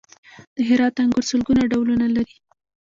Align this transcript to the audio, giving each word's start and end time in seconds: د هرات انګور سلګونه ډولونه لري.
د 0.55 0.57
هرات 0.69 0.95
انګور 1.01 1.23
سلګونه 1.31 1.63
ډولونه 1.71 2.05
لري. 2.15 2.35